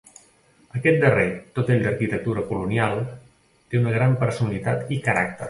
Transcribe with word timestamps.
Aquest 0.77 0.95
darrer, 1.03 1.25
tot 1.59 1.69
ell 1.75 1.83
d'arquitectura 1.87 2.45
colonial, 2.49 3.03
té 3.69 3.83
una 3.83 3.95
gran 3.99 4.19
personalitat 4.25 4.93
i 4.99 5.01
caràcter. 5.11 5.37